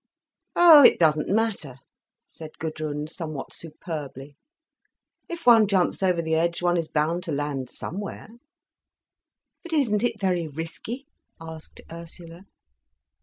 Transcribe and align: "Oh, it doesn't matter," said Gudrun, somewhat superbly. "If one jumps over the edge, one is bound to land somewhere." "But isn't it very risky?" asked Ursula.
"Oh, 0.55 0.81
it 0.83 0.97
doesn't 0.97 1.29
matter," 1.29 1.77
said 2.25 2.57
Gudrun, 2.57 3.05
somewhat 3.05 3.53
superbly. 3.53 4.35
"If 5.29 5.45
one 5.45 5.67
jumps 5.67 6.01
over 6.01 6.23
the 6.23 6.33
edge, 6.33 6.59
one 6.63 6.75
is 6.75 6.87
bound 6.87 7.21
to 7.25 7.31
land 7.31 7.69
somewhere." 7.69 8.27
"But 9.61 9.73
isn't 9.73 10.03
it 10.03 10.19
very 10.19 10.47
risky?" 10.47 11.05
asked 11.39 11.81
Ursula. 11.91 12.45